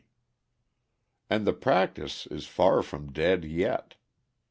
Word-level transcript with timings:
]And 1.29 1.45
the 1.45 1.53
practice 1.53 2.25
is 2.25 2.47
far 2.47 2.81
from 2.81 3.11
dead 3.11 3.45
yet. 3.45 3.97